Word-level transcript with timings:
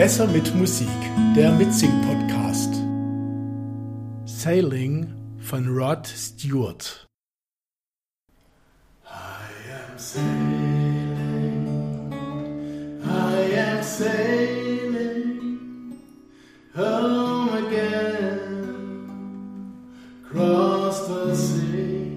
Besser 0.00 0.26
mit 0.28 0.54
Musik, 0.54 0.88
der 1.36 1.52
Mitsing-Podcast. 1.52 2.72
Sailing 4.24 5.12
von 5.40 5.68
Rod 5.68 6.06
Stewart. 6.06 7.06
I 9.04 9.10
am 9.70 9.98
sailing, 9.98 11.74
I 13.04 13.52
am 13.58 13.82
sailing 13.82 15.38
home 16.74 17.50
again, 17.66 18.78
cross 20.32 21.08
the 21.08 21.34
sea. 21.34 22.10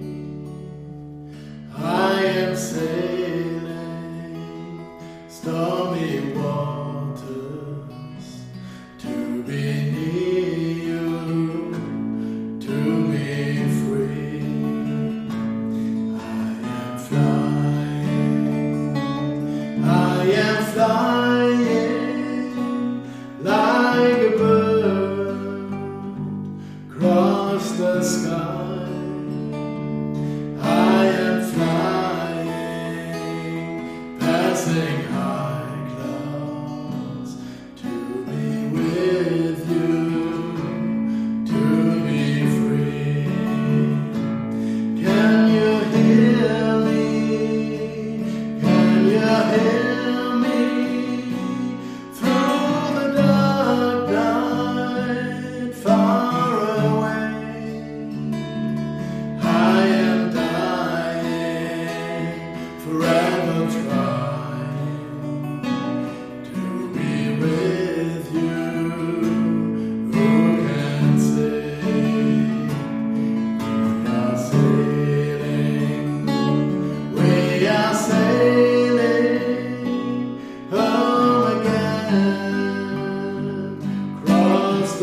I 1.78 2.24
am 2.24 2.56
sailing, 2.56 4.00
stormy 5.28 6.32
water. 6.34 7.03
sing 34.74 35.04
high. 35.14 35.43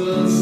Christmas. 0.01 0.40